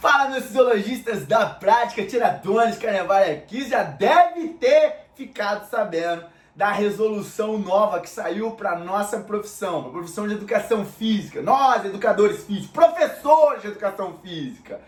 Fala, 0.00 0.30
meus 0.30 0.46
fisiologistas 0.46 1.26
da 1.26 1.44
prática, 1.44 2.06
tiradores, 2.06 2.78
carnaval 2.78 3.18
aqui, 3.18 3.68
já 3.68 3.82
deve 3.82 4.48
ter 4.54 5.10
ficado 5.14 5.68
sabendo 5.68 6.24
da 6.56 6.72
resolução 6.72 7.58
nova 7.58 8.00
que 8.00 8.08
saiu 8.08 8.52
para 8.52 8.78
nossa 8.78 9.20
profissão, 9.20 9.80
a 9.80 9.90
profissão 9.90 10.26
de 10.26 10.32
educação 10.32 10.86
física. 10.86 11.42
Nós, 11.42 11.84
educadores 11.84 12.44
físicos, 12.44 12.70
professores 12.70 13.60
de 13.60 13.68
educação 13.68 14.16
física. 14.22 14.80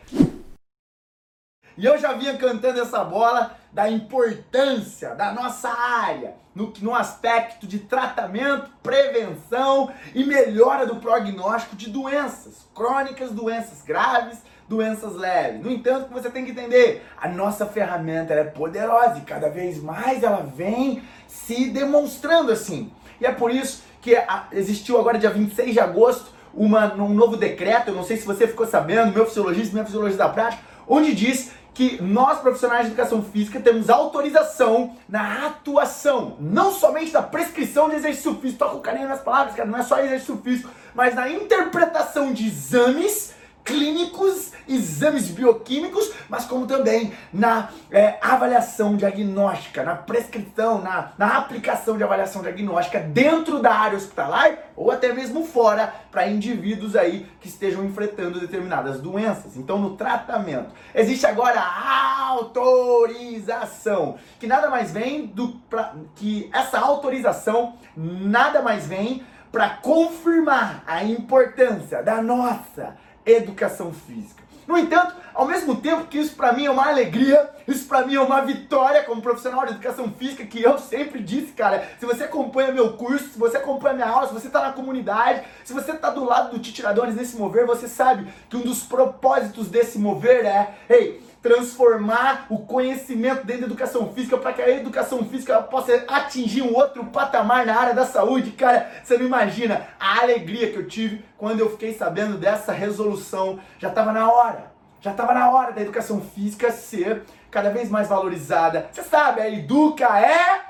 E 1.77 1.85
eu 1.85 1.99
já 1.99 2.15
vinha 2.15 2.39
cantando 2.39 2.81
essa 2.81 3.05
bola 3.05 3.55
da 3.71 3.91
importância 3.91 5.15
da 5.15 5.31
nossa 5.33 5.69
área 5.69 6.35
no, 6.55 6.73
no 6.81 6.95
aspecto 6.95 7.67
de 7.67 7.81
tratamento, 7.81 8.71
prevenção 8.83 9.93
e 10.15 10.25
melhora 10.25 10.87
do 10.87 10.97
prognóstico 10.97 11.77
de 11.77 11.91
doenças 11.91 12.67
crônicas, 12.75 13.31
doenças 13.31 13.83
graves, 13.83 14.39
doenças 14.69 15.15
leves. 15.15 15.63
No 15.63 15.71
entanto, 15.71 16.13
você 16.13 16.31
tem 16.31 16.45
que 16.45 16.53
entender, 16.53 17.07
a 17.21 17.29
nossa 17.29 17.67
ferramenta 17.67 18.35
é 18.35 18.45
poderosa 18.45 19.19
e 19.19 19.23
cada 19.23 19.49
vez 19.49 19.83
mais 19.83 20.23
ela 20.23 20.43
vem 20.43 21.03
se 21.27 21.71
demonstrando 21.71 22.53
assim. 22.53 22.91
E 23.21 23.27
é 23.27 23.33
por 23.33 23.51
isso 23.51 23.83
que 24.01 24.17
existiu 24.53 24.99
agora 24.99 25.19
dia 25.19 25.31
26 25.31 25.73
de 25.73 25.81
agosto 25.81 26.33
uma, 26.55 26.93
um 26.95 27.15
novo 27.15 27.37
decreto, 27.37 27.89
eu 27.89 27.95
não 27.95 28.05
sei 28.05 28.17
se 28.17 28.27
você 28.27 28.47
ficou 28.47 28.67
sabendo, 28.67 29.13
meu 29.13 29.27
fisiologista, 29.27 29.73
minha 29.73 29.85
fisiologista 29.85 30.25
da 30.25 30.29
prática, 30.29 30.63
onde 30.87 31.15
diz 31.15 31.53
que 31.75 32.03
nós, 32.03 32.41
profissionais 32.41 32.83
de 32.85 32.93
educação 32.93 33.23
física, 33.23 33.59
temos 33.59 33.89
autorização 33.89 34.95
na 35.09 35.47
atuação, 35.47 36.37
não 36.39 36.71
somente 36.71 37.11
da 37.11 37.23
prescrição 37.23 37.89
de 37.89 37.97
exercício 37.97 38.35
físico, 38.35 38.59
toca 38.59 38.77
o 38.77 38.81
carinho 38.81 39.09
nas 39.09 39.23
palavras, 39.23 39.55
cara, 39.55 39.69
não 39.69 39.79
é 39.79 39.83
só 39.83 39.99
exercício 40.01 40.37
físico, 40.45 40.71
mas 40.95 41.15
na 41.15 41.31
interpretação 41.31 42.33
de 42.33 42.47
exames 42.47 43.35
clínicos, 43.65 44.53
exames 44.69 45.29
bioquímicos, 45.29 46.13
mas 46.29 46.45
como 46.45 46.67
também 46.67 47.13
na 47.33 47.69
é, 47.91 48.19
avaliação 48.21 48.97
diagnóstica, 48.97 49.83
na 49.83 49.95
prescrição, 49.95 50.81
na, 50.81 51.13
na 51.17 51.39
aplicação 51.39 51.97
de 51.97 52.05
avaliação 52.05 52.43
diagnóstica 52.43 52.99
dentro 53.01 53.61
da 53.61 53.73
área 53.73 53.97
hospitalar 53.97 54.59
ou 54.75 54.91
até 54.91 55.13
mesmo 55.13 55.45
fora 55.45 55.95
para 56.11 56.29
indivíduos 56.29 56.97
aí 56.97 57.27
que 57.41 57.49
estejam 57.49 57.85
enfrentando 57.85 58.41
determinadas 58.41 59.01
doenças. 59.01 59.57
Então, 59.57 59.79
no 59.79 59.97
tratamento, 59.97 60.71
existe 60.95 61.27
agora 61.27 61.61
a 61.61 62.29
autorização, 62.29 64.17
que 64.39 64.47
nada 64.47 64.69
mais 64.69 64.91
vem 64.93 65.27
do 65.27 65.49
pra, 65.71 65.95
que 66.17 66.51
essa 66.53 66.79
autorização 66.79 67.75
nada 67.97 68.63
mais 68.63 68.87
vem 68.87 69.25
para 69.53 69.69
confirmar 69.69 70.83
a 70.87 71.05
importância 71.05 72.03
da 72.03 72.23
nossa 72.23 72.97
educação 73.25 73.93
física. 73.93 74.43
No 74.67 74.79
entanto, 74.79 75.15
ao 75.35 75.47
mesmo 75.47 75.77
tempo 75.77 76.07
que 76.07 76.19
isso 76.19 76.37
para 76.37 76.53
mim 76.53 76.67
é 76.67 76.71
uma 76.71 76.89
alegria, 76.89 77.51
isso 77.67 77.87
para 77.87 78.07
mim 78.07 78.15
é 78.15 78.21
uma 78.21 78.43
vitória 78.43 79.03
como 79.03 79.21
profissional 79.21 79.67
de 79.67 79.73
educação 79.73 80.11
física, 80.13 80.45
que 80.45 80.63
eu 80.63 80.79
sempre 80.79 81.21
disse, 81.21 81.53
cara, 81.53 81.89
se 81.99 82.07
você 82.07 82.25
acompanha 82.25 82.73
meu 82.73 82.93
curso, 82.93 83.29
se 83.31 83.39
você 83.39 83.57
acompanha 83.57 83.95
minha 83.95 84.09
aula, 84.09 84.29
se 84.29 84.35
você 84.35 84.47
está 84.47 84.61
na 84.61 84.73
comunidade, 84.73 85.43
se 85.65 85.73
você 85.73 85.93
está 85.93 86.11
do 86.11 86.25
lado 86.25 86.53
do 86.53 86.61
Titiradores 86.61 87.15
nesse 87.15 87.37
mover, 87.37 87.67
você 87.67 87.89
sabe 87.89 88.33
que 88.49 88.57
um 88.57 88.61
dos 88.63 88.85
propósitos 88.85 89.69
desse 89.69 89.99
mover 89.99 90.47
é, 90.47 90.75
ei, 90.89 91.21
transformar 91.43 92.47
o 92.49 92.61
conhecimento 92.61 93.45
dentro 93.45 93.63
da 93.63 93.67
educação 93.67 94.13
física 94.13 94.39
para 94.39 94.53
que 94.53 94.63
a 94.63 94.71
educação 94.71 95.25
física 95.25 95.61
possa 95.61 96.05
atingir 96.07 96.63
um 96.63 96.73
outro 96.73 97.05
patamar 97.07 97.67
na 97.67 97.77
área 97.77 97.93
da 97.93 98.07
saúde. 98.07 98.53
Cara, 98.53 98.91
você 99.03 99.19
não 99.19 99.27
imagina 99.27 99.89
a 99.99 100.21
alegria 100.21 100.71
que 100.71 100.79
eu 100.79 100.87
tive 100.87 101.25
quando 101.37 101.59
eu 101.59 101.71
fiquei 101.71 101.93
sabendo 101.93 102.39
dessa 102.39 102.73
resolução. 102.73 103.59
Já 103.79 103.89
estava 103.89 104.13
na 104.13 104.31
hora. 104.31 104.71
Já 105.01 105.11
estava 105.11 105.35
na 105.35 105.51
hora 105.51 105.73
da 105.73 105.81
educação 105.81 106.21
física 106.21 106.71
ser 106.71 107.25
cada 107.51 107.71
vez 107.71 107.91
mais 107.91 108.09
valorizada. 108.09 108.89
Você 108.93 109.03
sabe, 109.03 109.41
a 109.41 109.51
Educa 109.51 110.07
é. 110.21 110.63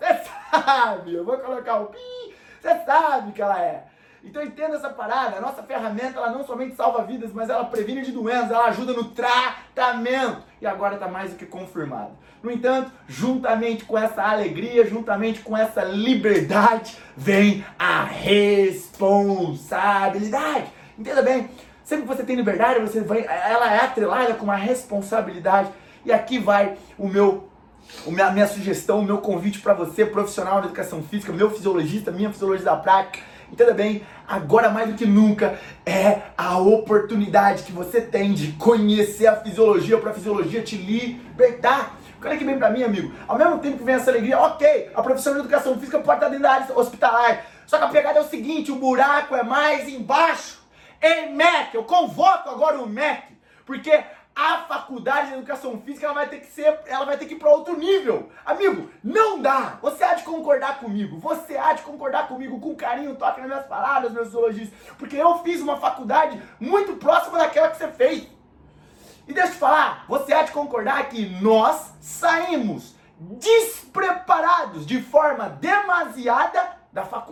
Você 0.00 0.30
sabe, 0.50 1.14
eu 1.14 1.24
vou 1.24 1.36
colocar 1.36 1.80
o 1.80 1.86
pi. 1.86 2.34
Você 2.62 2.84
sabe 2.86 3.32
que 3.32 3.42
ela 3.42 3.60
é. 3.60 3.84
Então 4.26 4.42
entenda 4.42 4.76
essa 4.76 4.90
parada, 4.90 5.36
a 5.36 5.40
nossa 5.40 5.62
ferramenta 5.62 6.18
ela 6.18 6.32
não 6.32 6.44
somente 6.44 6.74
salva 6.74 7.04
vidas, 7.04 7.30
mas 7.32 7.48
ela 7.48 7.66
previne 7.66 8.02
de 8.02 8.10
doenças, 8.10 8.50
ela 8.50 8.66
ajuda 8.66 8.92
no 8.92 9.04
tratamento. 9.04 10.42
E 10.60 10.66
agora 10.66 10.94
está 10.94 11.06
mais 11.06 11.30
do 11.30 11.36
que 11.36 11.46
confirmado. 11.46 12.10
No 12.42 12.50
entanto, 12.50 12.90
juntamente 13.06 13.84
com 13.84 13.96
essa 13.96 14.24
alegria, 14.24 14.84
juntamente 14.84 15.38
com 15.40 15.56
essa 15.56 15.84
liberdade, 15.84 16.98
vem 17.16 17.64
a 17.78 18.02
responsabilidade. 18.02 20.66
Entenda 20.98 21.22
bem, 21.22 21.48
sempre 21.84 22.06
que 22.06 22.14
você 22.14 22.24
tem 22.24 22.34
liberdade, 22.34 22.80
você 22.80 23.02
vai, 23.02 23.24
ela 23.24 23.72
é 23.72 23.78
atrelada 23.78 24.34
com 24.34 24.42
uma 24.44 24.56
responsabilidade. 24.56 25.70
E 26.04 26.12
aqui 26.12 26.40
vai 26.40 26.76
o 26.98 27.06
meu 27.08 27.48
a 28.04 28.10
minha, 28.10 28.32
minha 28.32 28.48
sugestão, 28.48 28.98
o 28.98 29.04
meu 29.04 29.18
convite 29.18 29.60
para 29.60 29.72
você, 29.72 30.04
profissional 30.04 30.60
de 30.60 30.66
educação 30.66 31.04
física, 31.04 31.32
meu 31.32 31.48
fisiologista, 31.50 32.10
minha 32.10 32.32
fisiologista 32.32 32.72
da 32.72 32.76
prática, 32.76 33.20
Entenda 33.50 33.72
bem, 33.72 34.04
agora 34.26 34.70
mais 34.70 34.88
do 34.88 34.96
que 34.96 35.06
nunca 35.06 35.58
é 35.84 36.22
a 36.36 36.58
oportunidade 36.58 37.62
que 37.62 37.72
você 37.72 38.00
tem 38.00 38.34
de 38.34 38.52
conhecer 38.52 39.26
a 39.26 39.36
fisiologia 39.36 39.98
para 39.98 40.10
a 40.10 40.14
fisiologia 40.14 40.62
te 40.62 40.76
libertar. 40.76 41.96
Olha 42.22 42.36
que 42.36 42.44
bem 42.44 42.58
para 42.58 42.70
mim, 42.70 42.82
amigo. 42.82 43.14
Ao 43.28 43.38
mesmo 43.38 43.58
tempo 43.58 43.78
que 43.78 43.84
vem 43.84 43.94
essa 43.94 44.10
alegria, 44.10 44.38
ok, 44.40 44.90
a 44.94 45.02
profissão 45.02 45.34
de 45.34 45.40
educação 45.40 45.78
física 45.78 46.00
pode 46.00 46.18
estar 46.18 46.28
dentro 46.28 46.42
da 46.42 46.52
área 46.52 46.76
hospitalar. 46.76 47.46
Só 47.66 47.78
que 47.78 47.84
a 47.84 47.88
pegada 47.88 48.18
é 48.18 48.22
o 48.22 48.28
seguinte: 48.28 48.72
o 48.72 48.76
buraco 48.76 49.36
é 49.36 49.44
mais 49.44 49.88
embaixo. 49.88 50.60
Ei, 51.00 51.28
MEC, 51.28 51.74
eu 51.74 51.84
convoco 51.84 52.48
agora 52.48 52.80
o 52.80 52.88
MEC, 52.88 53.22
porque 53.64 54.02
a 54.34 54.58
faculdade 54.68 55.28
de 55.28 55.34
educação 55.34 55.80
física 55.80 56.06
ela 56.06 56.14
vai 56.14 56.28
ter 56.28 56.40
que 56.40 56.46
ser, 56.46 56.80
ela 56.86 57.04
vai 57.06 57.16
ter 57.16 57.26
que 57.26 57.34
ir 57.34 57.38
para 57.38 57.50
outro 57.50 57.78
nível. 57.78 58.28
Amigo, 58.44 58.90
não 59.06 59.40
dá. 59.40 59.78
Você 59.82 60.02
há 60.02 60.14
de 60.14 60.24
concordar 60.24 60.80
comigo. 60.80 61.16
Você 61.20 61.56
há 61.56 61.72
de 61.74 61.82
concordar 61.82 62.26
comigo 62.26 62.58
com 62.58 62.74
carinho, 62.74 63.14
toque 63.14 63.38
nas 63.38 63.48
minhas 63.48 63.66
palavras, 63.66 64.10
meus 64.10 64.30
zoologistas, 64.30 64.76
porque 64.98 65.16
eu 65.16 65.38
fiz 65.44 65.60
uma 65.60 65.76
faculdade 65.76 66.42
muito 66.58 66.94
próxima 66.94 67.38
daquela 67.38 67.70
que 67.70 67.76
você 67.76 67.86
fez. 67.86 68.26
E 69.28 69.32
deixa 69.32 69.50
eu 69.50 69.52
te 69.52 69.58
falar, 69.58 70.04
você 70.08 70.32
há 70.34 70.42
de 70.42 70.50
concordar 70.50 71.08
que 71.08 71.24
nós 71.40 71.92
saímos 72.00 72.96
despreparados 73.16 74.84
de 74.84 75.00
forma 75.00 75.50
demasiada 75.50 76.76
da 76.92 77.04
faculdade. 77.04 77.25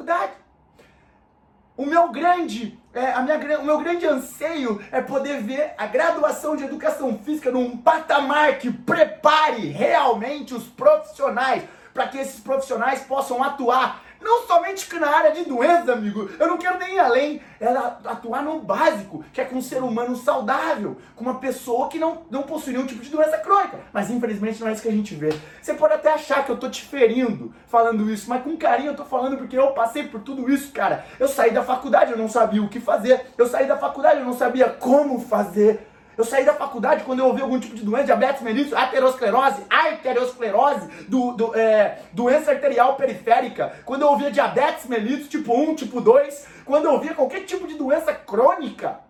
O 1.76 1.84
meu 1.84 2.12
grande, 2.12 2.78
é, 2.92 3.10
a 3.10 3.20
minha, 3.20 3.58
o 3.58 3.64
meu 3.64 3.78
grande 3.80 4.06
anseio 4.06 4.80
é 4.92 5.00
poder 5.00 5.42
ver 5.42 5.74
a 5.76 5.86
graduação 5.86 6.54
de 6.54 6.62
educação 6.62 7.18
física 7.18 7.50
num 7.50 7.76
patamar 7.76 8.58
que 8.58 8.72
prepare 8.72 9.66
realmente 9.70 10.54
os 10.54 10.68
profissionais 10.68 11.64
para 11.92 12.06
que 12.06 12.18
esses 12.18 12.38
profissionais 12.38 13.00
possam 13.00 13.42
atuar 13.42 14.03
não 14.24 14.46
somente 14.46 14.92
na 14.98 15.08
área 15.08 15.30
de 15.30 15.44
doenças, 15.44 15.88
amigo. 15.88 16.30
Eu 16.38 16.48
não 16.48 16.56
quero 16.56 16.78
nem 16.78 16.94
ir 16.94 16.98
além. 16.98 17.42
Ela 17.60 18.00
atuar 18.04 18.42
no 18.42 18.58
básico, 18.58 19.24
que 19.32 19.40
é 19.40 19.44
com 19.44 19.56
um 19.56 19.62
ser 19.62 19.82
humano 19.82 20.16
saudável, 20.16 20.96
com 21.14 21.24
uma 21.24 21.38
pessoa 21.38 21.88
que 21.88 21.98
não, 21.98 22.22
não 22.30 22.42
possui 22.42 22.72
nenhum 22.72 22.86
tipo 22.86 23.02
de 23.02 23.10
doença 23.10 23.38
crônica. 23.38 23.78
Mas 23.92 24.10
infelizmente 24.10 24.60
não 24.60 24.68
é 24.68 24.72
isso 24.72 24.82
que 24.82 24.88
a 24.88 24.92
gente 24.92 25.14
vê. 25.14 25.32
Você 25.60 25.74
pode 25.74 25.94
até 25.94 26.12
achar 26.12 26.44
que 26.44 26.50
eu 26.50 26.56
tô 26.56 26.68
te 26.68 26.82
ferindo 26.82 27.54
falando 27.66 28.10
isso, 28.10 28.28
mas 28.28 28.42
com 28.42 28.56
carinho 28.56 28.90
eu 28.90 28.96
tô 28.96 29.04
falando 29.04 29.36
porque 29.36 29.58
eu 29.58 29.72
passei 29.72 30.04
por 30.04 30.20
tudo 30.20 30.50
isso, 30.50 30.72
cara. 30.72 31.04
Eu 31.20 31.28
saí 31.28 31.50
da 31.50 31.62
faculdade, 31.62 32.12
eu 32.12 32.18
não 32.18 32.28
sabia 32.28 32.62
o 32.62 32.68
que 32.68 32.80
fazer. 32.80 33.26
Eu 33.36 33.46
saí 33.46 33.66
da 33.66 33.76
faculdade, 33.76 34.20
eu 34.20 34.26
não 34.26 34.32
sabia 34.32 34.68
como 34.68 35.20
fazer. 35.20 35.93
Eu 36.16 36.24
saí 36.24 36.44
da 36.44 36.54
faculdade 36.54 37.04
quando 37.04 37.18
eu 37.18 37.26
ouvi 37.26 37.42
algum 37.42 37.58
tipo 37.58 37.74
de 37.74 37.82
doença, 37.82 38.04
diabetes 38.04 38.42
mellitus, 38.42 38.72
aterosclerose, 38.72 39.62
arteriosclerose, 39.68 40.86
do, 41.08 41.32
do, 41.32 41.56
é, 41.56 41.98
doença 42.12 42.52
arterial 42.52 42.94
periférica. 42.94 43.74
Quando 43.84 44.02
eu 44.02 44.08
ouvia 44.08 44.30
diabetes 44.30 44.86
mellitus 44.86 45.28
tipo 45.28 45.52
1, 45.52 45.74
tipo 45.74 46.00
2, 46.00 46.46
quando 46.64 46.84
eu 46.84 46.92
ouvia 46.92 47.14
qualquer 47.14 47.40
tipo 47.44 47.66
de 47.66 47.74
doença 47.74 48.12
crônica, 48.12 49.00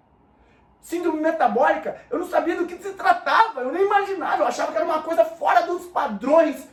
síndrome 0.81 1.21
metabólica, 1.21 1.97
eu 2.11 2.19
não 2.19 2.27
sabia 2.27 2.57
do 2.57 2.67
que 2.67 2.77
se 2.77 2.93
tratava, 2.93 3.61
eu 3.61 3.73
nem 3.73 3.85
imaginava, 3.85 4.43
eu 4.43 4.47
achava 4.47 4.71
que 4.73 4.77
era 4.77 4.87
uma 4.87 5.03
coisa 5.03 5.25
fora 5.25 5.63
dos 5.63 5.87
padrões. 5.87 6.69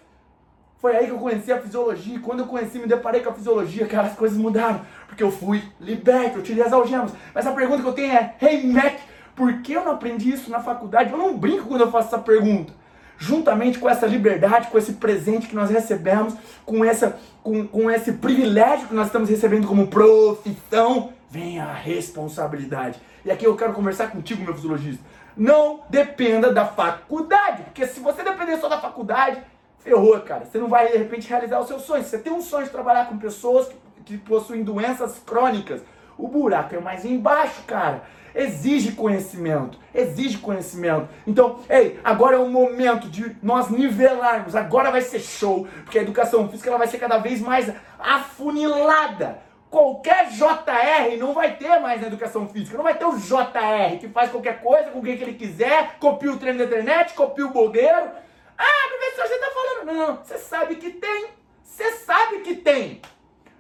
Foi 0.78 0.96
aí 0.96 1.06
que 1.06 1.12
eu 1.12 1.20
conheci 1.20 1.52
a 1.52 1.62
fisiologia, 1.62 2.16
e 2.16 2.20
quando 2.20 2.40
eu 2.40 2.48
conheci, 2.48 2.80
me 2.80 2.88
deparei 2.88 3.22
com 3.22 3.30
a 3.30 3.34
fisiologia, 3.34 3.88
cara, 3.88 4.08
as 4.08 4.16
coisas 4.16 4.38
mudaram, 4.38 4.82
porque 5.08 5.22
eu 5.22 5.32
fui 5.32 5.64
liberto, 5.80 6.40
eu 6.40 6.44
tirei 6.44 6.64
as 6.64 6.74
algemas. 6.74 7.14
Mas 7.34 7.46
a 7.46 7.52
pergunta 7.52 7.84
que 7.84 7.88
eu 7.88 7.94
tenho 7.94 8.12
é, 8.12 8.36
hey 8.42 8.66
Mac, 8.66 9.00
por 9.42 9.64
que 9.64 9.74
eu 9.74 9.84
não 9.84 9.94
aprendi 9.94 10.32
isso 10.32 10.52
na 10.52 10.60
faculdade? 10.60 11.12
Eu 11.12 11.18
não 11.18 11.36
brinco 11.36 11.66
quando 11.66 11.82
eu 11.82 11.90
faço 11.90 12.10
essa 12.10 12.20
pergunta. 12.20 12.72
Juntamente 13.18 13.80
com 13.80 13.90
essa 13.90 14.06
liberdade, 14.06 14.68
com 14.68 14.78
esse 14.78 14.94
presente 14.94 15.48
que 15.48 15.56
nós 15.56 15.72
recebemos, 15.72 16.36
com, 16.64 16.86
essa, 16.86 17.18
com, 17.42 17.66
com 17.68 17.90
esse 17.90 18.14
privilégio 18.14 18.88
que 18.88 18.94
nós 18.94 19.08
estamos 19.08 19.32
recebendo 19.32 19.66
como 19.66 19.88
profissão, 19.88 21.12
vem 21.28 21.60
a 21.60 21.74
responsabilidade. 21.74 23.00
E 23.26 23.32
aqui 23.32 23.44
eu 23.44 23.56
quero 23.56 23.74
conversar 23.74 24.12
contigo, 24.12 24.44
meu 24.44 24.54
fisiologista. 24.54 25.04
Não 25.36 25.80
dependa 25.90 26.54
da 26.54 26.68
faculdade, 26.68 27.64
porque 27.64 27.88
se 27.88 28.00
você 28.00 28.22
depender 28.22 28.58
só 28.58 28.70
da 28.70 28.80
faculdade, 28.80 29.42
ferrou, 29.80 30.20
cara. 30.20 30.46
Você 30.46 30.60
não 30.60 30.68
vai, 30.68 30.92
de 30.92 31.00
repente, 31.00 31.28
realizar 31.28 31.60
os 31.60 31.68
seus 31.68 31.82
sonhos. 31.82 32.06
Você 32.06 32.20
tem 32.20 32.32
um 32.32 32.44
sonho 32.44 32.66
de 32.66 32.72
trabalhar 32.72 33.08
com 33.08 33.18
pessoas 33.18 33.70
que, 33.70 33.76
que 34.06 34.18
possuem 34.20 34.64
doenças 34.64 35.18
crônicas. 35.26 35.82
O 36.18 36.28
buraco 36.28 36.76
é 36.76 36.80
mais 36.80 37.06
embaixo, 37.06 37.64
cara. 37.68 38.04
exige 38.34 38.94
conhecimento, 38.94 39.78
exige 39.94 40.38
conhecimento. 40.38 41.10
Então, 41.28 41.60
ei, 41.70 42.00
agora 42.04 42.38
é 42.38 42.40
o 42.40 42.48
momento 42.48 43.10
de 43.10 43.36
nós 43.44 43.70
nivelarmos, 43.70 44.56
agora 44.56 44.92
vai 44.92 45.02
ser 45.02 45.20
show, 45.20 45.68
porque 45.84 46.00
a 46.00 46.02
educação 46.02 46.48
física 46.48 46.70
ela 46.70 46.78
vai 46.78 46.88
ser 46.88 46.98
cada 46.98 47.18
vez 47.18 47.42
mais 47.42 47.72
afunilada. 48.00 49.40
Qualquer 49.70 50.28
JR 50.30 51.18
não 51.18 51.34
vai 51.34 51.56
ter 51.56 51.80
mais 51.80 52.02
na 52.02 52.08
educação 52.08 52.48
física, 52.48 52.76
não 52.76 52.84
vai 52.84 52.98
ter 52.98 53.06
o 53.06 53.18
JR 53.18 53.98
que 54.00 54.10
faz 54.10 54.30
qualquer 54.30 54.62
coisa 54.62 54.92
com 54.92 55.02
quem 55.02 55.16
que 55.16 55.24
ele 55.24 55.34
quiser, 55.34 55.96
copia 55.98 56.32
o 56.32 56.38
treino 56.38 56.60
da 56.60 56.66
internet, 56.66 57.14
copia 57.14 57.46
o 57.46 57.52
blogueiro. 57.52 58.12
Ah, 58.58 58.90
professor, 58.90 59.28
você 59.28 59.40
tá 59.40 59.52
falando. 59.54 59.98
Não, 59.98 60.18
você 60.18 60.38
sabe 60.38 60.76
que 60.76 60.90
tem. 60.90 61.28
Você 61.64 61.90
sabe 61.92 62.40
que 62.40 62.56
tem. 62.56 63.02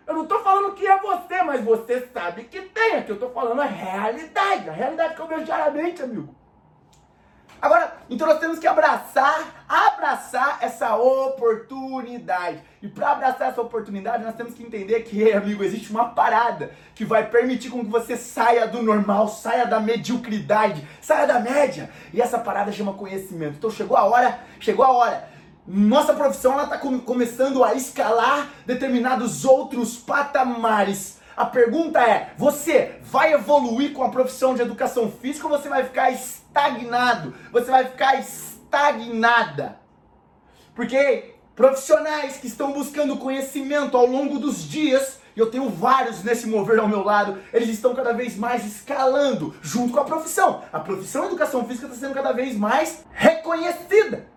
Eu 0.07 0.15
não 0.15 0.25
tô 0.25 0.39
falando 0.39 0.74
que 0.74 0.86
é 0.86 1.00
você, 1.00 1.42
mas 1.44 1.63
você 1.63 2.07
sabe 2.13 2.45
que 2.45 2.62
tem. 2.62 2.98
Aqui 2.98 3.12
eu 3.12 3.19
tô 3.19 3.30
falando 3.30 3.62
a 3.62 3.65
realidade. 3.65 4.69
A 4.69 4.74
realidade 4.74 5.15
que 5.15 5.21
eu 5.21 5.27
vejo 5.27 5.45
diariamente, 5.45 6.01
amigo. 6.01 6.36
Agora, 7.62 7.94
então 8.09 8.27
nós 8.27 8.39
temos 8.39 8.57
que 8.57 8.65
abraçar, 8.65 9.63
abraçar 9.69 10.57
essa 10.62 10.95
oportunidade. 10.95 12.59
E 12.81 12.88
para 12.88 13.12
abraçar 13.12 13.50
essa 13.50 13.62
oportunidade, 13.62 14.24
nós 14.24 14.33
temos 14.33 14.56
que 14.56 14.63
entender 14.63 15.01
que, 15.01 15.31
amigo, 15.31 15.63
existe 15.63 15.92
uma 15.92 16.09
parada 16.09 16.71
que 16.95 17.06
vai 17.06 17.30
permitir 17.30 17.69
com 17.69 17.86
que 17.86 17.92
você 17.92 18.18
saia 18.18 18.68
do 18.68 18.81
normal, 18.81 19.27
saia 19.27 19.68
da 19.68 19.80
mediocridade, 19.80 20.88
saia 21.00 21.27
da 21.27 21.39
média. 21.39 21.92
E 22.12 22.19
essa 22.19 22.39
parada 22.39 22.71
chama 22.71 22.94
conhecimento. 22.94 23.57
Então 23.57 23.69
chegou 23.69 23.95
a 23.95 24.06
hora, 24.06 24.39
chegou 24.59 24.83
a 24.83 24.92
hora 24.92 25.31
nossa 25.68 26.13
profissão 26.13 26.62
está 26.62 26.78
começando 26.78 27.63
a 27.63 27.75
escalar 27.75 28.50
determinados 28.66 29.46
outros 29.46 29.96
patamares. 29.96 31.19
A 31.38 31.46
pergunta 31.46 32.00
é: 32.00 32.34
você 32.38 33.00
vai 33.04 33.34
evoluir 33.34 33.94
com 33.94 34.04
a 34.04 34.10
profissão 34.10 34.56
de 34.56 34.62
educação 34.62 35.12
física 35.12 35.48
ou 35.48 35.58
você 35.58 35.69
vai 35.69 35.84
ficar 35.84 36.12
estagnado? 36.12 37.34
Você 37.52 37.69
vai 37.69 37.86
ficar 37.86 38.19
estagnada? 38.19 39.80
Porque 40.75 41.36
profissionais 41.56 42.38
que 42.38 42.48
estão 42.48 42.74
buscando 42.74 43.18
conhecimento 43.18 43.96
ao 43.96 44.06
longo 44.06 44.40
dos 44.40 44.68
dias, 44.68 45.19
e 45.36 45.40
eu 45.40 45.52
tenho 45.52 45.69
vários 45.69 46.24
nesse 46.24 46.48
mover 46.48 46.80
ao 46.80 46.88
meu 46.88 47.04
lado, 47.04 47.38
eles 47.54 47.69
estão 47.69 47.94
cada 47.94 48.13
vez 48.13 48.36
mais 48.36 48.66
escalando 48.66 49.56
junto 49.62 49.94
com 49.94 50.00
a 50.00 50.06
profissão. 50.06 50.63
A 50.74 50.80
profissão 50.80 51.22
de 51.22 51.28
educação 51.28 51.66
física 51.66 51.86
está 51.86 52.00
sendo 52.00 52.16
cada 52.16 52.31
vez 52.31 52.58
mais 52.58 53.06
reconhecida. 53.12 54.28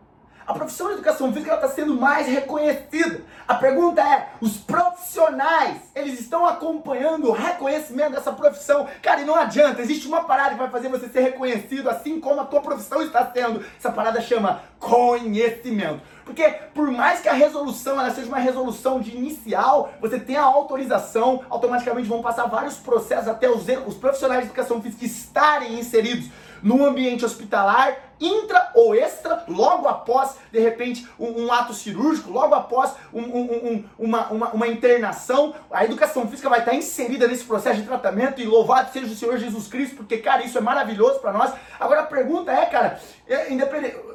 A 0.47 0.53
profissão 0.53 0.89
de 0.89 0.95
educação 0.95 1.33
física 1.33 1.55
está 1.55 1.69
sendo 1.69 1.95
mais 1.95 2.27
reconhecida. 2.27 3.23
A 3.49 3.55
pergunta 3.55 4.03
é: 4.03 4.29
os 4.41 4.59
profissionais, 4.59 5.79
eles 5.95 6.21
estão 6.21 6.45
acompanhando 6.45 7.29
o 7.29 7.33
reconhecimento 7.33 8.13
dessa 8.13 8.33
profissão? 8.33 8.87
Cara, 9.01 9.23
e 9.23 9.25
não 9.25 9.35
adianta, 9.35 9.81
existe 9.81 10.07
uma 10.07 10.25
parada 10.25 10.51
que 10.51 10.59
vai 10.59 10.71
fazer 10.71 10.89
você 10.89 11.09
ser 11.09 11.21
reconhecido, 11.21 11.89
assim 11.89 12.21
como 12.21 12.43
a 12.43 12.45
tua 12.45 12.61
profissão 12.61 13.03
está 13.03 13.25
sendo. 13.33 13.65
Essa 13.79 13.91
parada 13.91 14.21
chama 14.21 14.63
conhecimento. 14.79 16.03
Porque 16.25 16.43
por 16.75 16.91
mais 16.91 17.21
que 17.21 17.29
a 17.29 17.33
resolução 17.33 17.99
ela 17.99 18.11
seja 18.11 18.29
uma 18.29 18.39
resolução 18.39 19.01
de 19.01 19.17
inicial, 19.17 19.93
você 20.01 20.19
tem 20.19 20.37
a 20.37 20.43
autorização, 20.43 21.43
automaticamente 21.49 22.09
vão 22.09 22.23
passar 22.23 22.47
vários 22.47 22.77
processos 22.77 23.29
até 23.29 23.49
os, 23.49 23.65
os 23.87 23.95
profissionais 23.95 24.43
de 24.43 24.47
educação 24.47 24.81
física 24.81 25.05
estarem 25.05 25.79
inseridos 25.79 26.29
no 26.65 26.83
ambiente 26.83 27.27
hospitalar, 27.27 27.99
intra 28.19 28.71
ou 28.75 28.95
extra, 28.95 29.45
logo 29.47 29.87
após, 29.87 30.37
de 30.51 30.59
repente, 30.59 31.07
um, 31.21 31.45
um 31.45 31.53
ato 31.53 31.75
cirúrgico, 31.75 32.31
logo 32.31 32.55
após 32.55 32.95
um, 33.13 33.21
um, 33.21 33.85
uma, 33.99 34.29
uma, 34.29 34.49
uma, 34.51 34.67
internação, 34.67 35.55
a 35.71 35.85
educação 35.85 36.27
física 36.27 36.49
vai 36.49 36.61
estar 36.61 36.75
inserida 36.75 37.29
nesse 37.29 37.45
processo 37.45 37.83
de 37.83 37.87
tratamento 37.87 38.41
e 38.41 38.47
louvado 38.47 38.91
seja 38.93 39.13
o 39.13 39.15
Senhor 39.15 39.37
Jesus 39.37 39.69
Cristo, 39.69 39.97
porque, 39.97 40.17
cara, 40.19 40.43
isso 40.43 40.57
é 40.57 40.61
maravilhoso 40.63 41.21
para 41.21 41.35
nós. 41.35 41.53
Agora 41.79 42.01
a 42.01 42.07
pergunta 42.07 42.51
é, 42.51 42.65
cara, 42.65 42.99
é, 43.29 43.49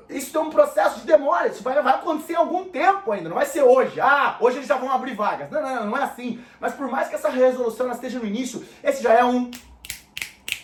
isso 0.09 0.35
é 0.35 0.41
um 0.41 0.49
processo 0.49 1.01
de 1.01 1.05
demora, 1.05 1.49
isso 1.49 1.61
vai, 1.61 1.79
vai 1.83 1.93
acontecer 1.93 2.33
em 2.33 2.37
algum 2.37 2.65
tempo 2.65 3.11
ainda, 3.11 3.29
não 3.29 3.35
vai 3.35 3.45
ser 3.45 3.61
hoje. 3.61 4.01
Ah, 4.01 4.37
hoje 4.39 4.57
eles 4.57 4.67
já 4.67 4.77
vão 4.77 4.91
abrir 4.91 5.13
vagas. 5.13 5.51
Não, 5.51 5.61
não, 5.61 5.75
não, 5.75 5.85
não 5.85 5.97
é 5.97 6.03
assim. 6.03 6.43
Mas 6.59 6.73
por 6.73 6.89
mais 6.89 7.07
que 7.09 7.15
essa 7.15 7.29
resolução 7.29 7.91
esteja 7.91 8.17
no 8.17 8.25
início, 8.25 8.65
esse 8.83 9.03
já 9.03 9.13
é 9.13 9.23
um 9.23 9.51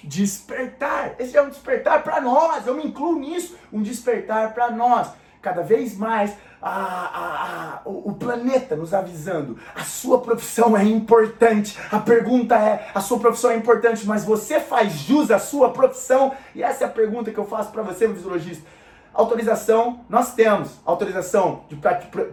despertar. 0.06 1.16
Esse 1.20 1.36
é 1.36 1.42
um 1.42 1.50
despertar 1.50 2.04
para 2.04 2.22
nós, 2.22 2.66
eu 2.66 2.76
me 2.76 2.86
incluo 2.86 3.20
nisso. 3.20 3.56
Um 3.72 3.82
despertar 3.82 4.54
para 4.54 4.72
nós. 4.72 5.10
Cada 5.42 5.62
vez 5.62 5.96
mais 5.96 6.34
a, 6.60 6.72
a, 6.72 7.76
a, 7.76 7.82
o, 7.86 8.14
planeta 8.14 8.76
nos 8.76 8.96
avisando: 8.96 9.60
a 9.76 9.84
sua 9.84 10.20
profissão 10.20 10.76
é 10.76 10.84
importante. 10.84 11.78
A 11.92 12.00
pergunta 12.00 12.56
é: 12.56 12.90
a 12.96 13.00
sua 13.00 13.20
profissão 13.20 13.52
é 13.52 13.56
importante, 13.56 14.08
mas 14.08 14.26
você 14.26 14.60
faz 14.60 14.94
jus 14.94 15.30
à 15.30 15.38
sua 15.38 15.70
profissão? 15.70 16.34
E 16.56 16.64
essa 16.64 16.86
é 16.86 16.88
a 16.88 16.90
pergunta 16.90 17.30
que 17.30 17.38
eu 17.38 17.46
faço 17.46 17.72
para 17.72 17.84
você, 17.84 18.08
fisiologista. 18.08 18.66
Autorização, 19.14 20.02
nós 20.10 20.34
temos 20.34 20.72
autorização 20.84 21.64
de 21.70 21.76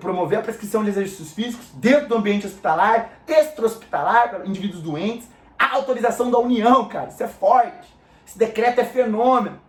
promover 0.01 0.39
a 0.39 0.43
prescrição 0.43 0.83
de 0.83 0.91
exercícios 0.91 1.31
físicos 1.31 1.67
dentro 1.75 2.09
do 2.09 2.17
ambiente 2.17 2.47
hospitalar, 2.47 3.21
extra-hospitalar, 3.29 4.31
para 4.31 4.47
indivíduos 4.47 4.83
doentes, 4.83 5.29
autorização 5.71 6.31
da 6.31 6.39
União, 6.39 6.87
cara. 6.89 7.09
Isso 7.09 7.23
é 7.23 7.29
forte. 7.29 7.89
Esse 8.27 8.39
decreto 8.39 8.81
é 8.81 8.85
fenômeno. 8.85 9.61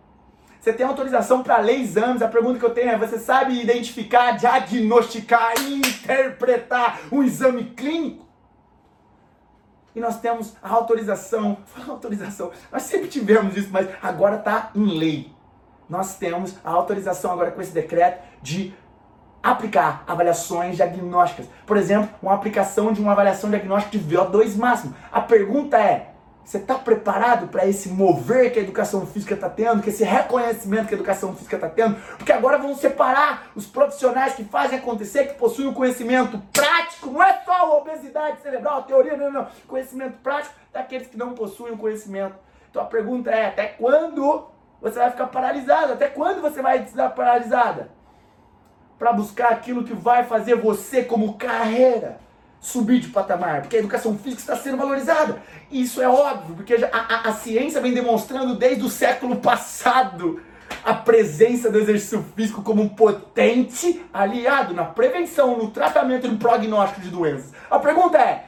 Você 0.60 0.72
tem 0.72 0.86
autorização 0.86 1.42
para 1.42 1.58
ler 1.58 1.80
exames. 1.80 2.22
A 2.22 2.28
pergunta 2.28 2.58
que 2.58 2.64
eu 2.64 2.72
tenho 2.72 2.90
é: 2.90 2.96
você 2.96 3.18
sabe 3.18 3.60
identificar, 3.60 4.32
diagnosticar 4.32 5.52
e 5.60 5.74
interpretar 5.74 7.00
um 7.12 7.22
exame 7.22 7.64
clínico? 7.76 8.24
E 9.94 10.00
nós 10.00 10.18
temos 10.20 10.54
a 10.62 10.70
autorização. 10.70 11.58
Autorização. 11.86 12.50
Nós 12.72 12.82
sempre 12.82 13.08
tivemos 13.08 13.56
isso, 13.56 13.68
mas 13.70 13.88
agora 14.02 14.36
está 14.36 14.70
em 14.74 14.98
lei. 14.98 15.32
Nós 15.88 16.16
temos 16.16 16.56
a 16.64 16.70
autorização 16.70 17.32
agora 17.32 17.50
com 17.50 17.60
esse 17.60 17.72
decreto 17.72 18.22
de 18.42 18.74
aplicar 19.44 20.02
avaliações 20.06 20.76
diagnósticas. 20.76 21.46
Por 21.66 21.76
exemplo, 21.76 22.08
uma 22.22 22.34
aplicação 22.34 22.92
de 22.94 23.00
uma 23.02 23.12
avaliação 23.12 23.50
diagnóstica 23.50 23.98
de 23.98 24.16
VO2 24.16 24.56
máximo. 24.56 24.94
A 25.12 25.20
pergunta 25.20 25.78
é: 25.78 26.14
você 26.42 26.56
está 26.56 26.76
preparado 26.76 27.48
para 27.48 27.66
esse 27.66 27.90
mover 27.90 28.52
que 28.52 28.58
a 28.58 28.62
educação 28.62 29.06
física 29.06 29.34
está 29.34 29.50
tendo, 29.50 29.82
que 29.82 29.90
esse 29.90 30.02
reconhecimento 30.02 30.88
que 30.88 30.94
a 30.94 30.96
educação 30.96 31.36
física 31.36 31.56
está 31.56 31.68
tendo? 31.68 31.96
Porque 32.16 32.32
agora 32.32 32.56
vão 32.56 32.74
separar 32.74 33.50
os 33.54 33.66
profissionais 33.66 34.34
que 34.34 34.44
fazem 34.44 34.78
acontecer, 34.78 35.26
que 35.26 35.34
possuem 35.34 35.68
o 35.68 35.74
conhecimento 35.74 36.40
prático, 36.50 37.10
não 37.10 37.22
é 37.22 37.42
só 37.44 37.52
a 37.52 37.74
obesidade 37.76 38.40
cerebral, 38.40 38.84
teoria, 38.84 39.16
não, 39.16 39.30
não, 39.30 39.48
conhecimento 39.68 40.18
prático 40.22 40.54
daqueles 40.72 41.06
que 41.06 41.18
não 41.18 41.34
possuem 41.34 41.74
o 41.74 41.78
conhecimento. 41.78 42.34
Então 42.70 42.82
a 42.82 42.86
pergunta 42.86 43.30
é: 43.30 43.48
até 43.48 43.66
quando 43.66 44.48
você 44.80 44.98
vai 44.98 45.10
ficar 45.10 45.26
paralisado? 45.26 45.92
Até 45.92 46.08
quando 46.08 46.40
você 46.40 46.62
vai 46.62 46.82
estar 46.82 47.10
paralisada? 47.10 47.93
Para 48.98 49.12
buscar 49.12 49.50
aquilo 49.50 49.84
que 49.84 49.94
vai 49.94 50.24
fazer 50.24 50.56
você, 50.56 51.02
como 51.02 51.34
carreira, 51.34 52.18
subir 52.60 53.00
de 53.00 53.08
patamar, 53.08 53.62
porque 53.62 53.76
a 53.76 53.80
educação 53.80 54.16
física 54.16 54.40
está 54.40 54.56
sendo 54.56 54.78
valorizada. 54.78 55.42
Isso 55.70 56.00
é 56.00 56.08
óbvio, 56.08 56.56
porque 56.56 56.74
a, 56.74 56.88
a, 56.92 57.28
a 57.28 57.32
ciência 57.32 57.80
vem 57.80 57.92
demonstrando 57.92 58.56
desde 58.56 58.84
o 58.84 58.88
século 58.88 59.36
passado 59.36 60.40
a 60.82 60.94
presença 60.94 61.70
do 61.70 61.78
exercício 61.78 62.24
físico 62.34 62.62
como 62.62 62.82
um 62.82 62.88
potente 62.88 64.04
aliado 64.12 64.72
na 64.74 64.84
prevenção, 64.84 65.56
no 65.58 65.70
tratamento 65.70 66.26
e 66.26 66.30
no 66.30 66.38
prognóstico 66.38 67.00
de 67.00 67.10
doenças. 67.10 67.52
A 67.70 67.78
pergunta 67.78 68.18
é: 68.18 68.46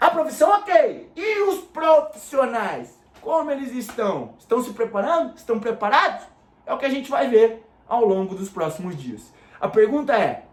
a 0.00 0.10
profissão 0.10 0.50
ok, 0.50 1.10
e 1.16 1.42
os 1.42 1.58
profissionais? 1.60 2.96
Como 3.20 3.50
eles 3.50 3.72
estão? 3.74 4.34
Estão 4.38 4.62
se 4.62 4.70
preparando? 4.70 5.36
Estão 5.36 5.58
preparados? 5.58 6.24
É 6.64 6.72
o 6.72 6.78
que 6.78 6.86
a 6.86 6.90
gente 6.90 7.10
vai 7.10 7.28
ver 7.28 7.64
ao 7.88 8.04
longo 8.04 8.34
dos 8.34 8.48
próximos 8.48 8.96
dias. 8.96 9.32
A 9.60 9.68
pergunta 9.68 10.14
é: 10.14 10.44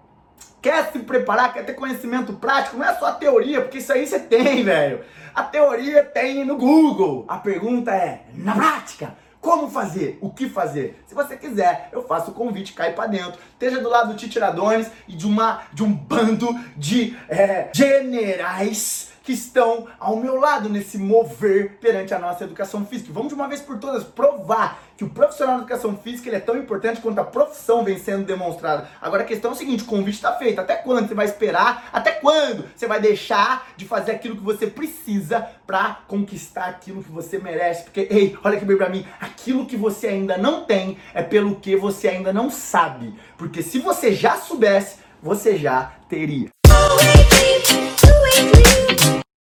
quer 0.62 0.92
se 0.92 1.00
preparar, 1.00 1.54
quer 1.54 1.66
ter 1.66 1.74
conhecimento 1.74 2.34
prático? 2.34 2.78
Não 2.78 2.86
é 2.86 2.94
só 2.96 3.12
teoria, 3.14 3.62
porque 3.62 3.78
isso 3.78 3.94
aí 3.94 4.06
você 4.06 4.20
tem, 4.20 4.64
velho. 4.64 5.04
A 5.34 5.44
teoria 5.44 6.04
tem 6.04 6.44
no 6.46 6.58
Google. 6.58 7.26
A 7.28 7.38
pergunta 7.38 7.92
é: 7.92 8.26
na 8.34 8.56
prática, 8.56 9.16
como 9.46 9.70
fazer? 9.70 10.18
O 10.22 10.32
que 10.32 10.50
fazer? 10.50 11.04
Se 11.06 11.14
você 11.14 11.38
quiser, 11.38 11.90
eu 11.92 12.02
faço 12.02 12.32
o 12.32 12.34
convite, 12.34 12.74
cai 12.74 12.94
para 12.94 13.06
dentro. 13.06 13.40
Esteja 13.52 13.80
do 13.80 13.88
lado 13.90 14.14
do 14.14 14.18
Titiradones 14.18 14.90
e 15.08 15.16
de, 15.16 15.28
uma, 15.28 15.62
de 15.72 15.84
um 15.84 15.94
bando 15.94 16.48
de 16.76 17.16
é, 17.30 17.70
generais 17.72 19.12
que 19.26 19.34
estão 19.34 19.88
ao 20.00 20.18
meu 20.18 20.40
lado 20.40 20.68
nesse 20.68 20.98
mover 20.98 21.78
perante 21.80 22.14
a 22.14 22.20
nossa 22.20 22.44
educação 22.44 22.86
física. 22.86 23.14
Vamos 23.14 23.30
de 23.30 23.36
uma 23.36 23.48
vez 23.48 23.60
por 23.60 23.78
todas 23.78 24.04
provar 24.04 24.80
que 24.98 25.04
o 25.04 25.10
profissional 25.10 25.58
de 25.58 25.62
educação 25.64 25.98
física 25.98 26.30
ele 26.30 26.38
é 26.38 26.40
tão 26.40 26.58
importante 26.58 27.02
quanto 27.02 27.20
a 27.20 27.24
profissão 27.24 27.84
vem 27.84 27.98
sendo 27.98 28.24
demonstrada. 28.24 28.88
Agora 29.02 29.24
a 29.24 29.26
questão 29.26 29.52
é 29.52 29.54
o 29.54 29.58
seguinte, 29.58 29.84
o 29.84 29.88
convite 29.88 30.16
está 30.16 30.34
feito. 30.34 30.60
Até 30.60 30.76
quando 30.76 31.08
você 31.08 31.14
vai 31.14 31.26
esperar? 31.26 31.90
Até 31.92 32.12
quando 32.12 32.66
você 32.76 32.88
vai 32.88 33.00
deixar 33.00 33.70
de 33.76 33.86
fazer 33.86 34.12
aquilo 34.12 34.36
que 34.36 34.44
você 34.44 34.68
precisa 34.68 35.48
para 35.68 36.00
conquistar 36.08 36.66
aquilo 36.66 37.04
que 37.04 37.12
você 37.12 37.38
merece? 37.38 37.84
Porque, 37.84 38.08
ei, 38.10 38.38
olha 38.44 38.58
aqui 38.58 38.66
bem 38.66 38.78
para 38.78 38.90
mim, 38.90 39.06
aquilo 39.20 39.66
que 39.66 39.76
você 39.76 40.08
ainda 40.08 40.38
não 40.38 40.64
tem 40.64 40.98
é 41.14 41.22
pelo 41.22 41.56
que 41.56 41.76
você 41.76 42.08
ainda 42.08 42.32
não 42.32 42.50
sabe. 42.50 43.14
Porque 43.38 43.62
se 43.62 43.80
você 43.80 44.14
já 44.14 44.38
soubesse, 44.38 45.00
você 45.22 45.58
já 45.58 45.94
teria. 46.08 46.55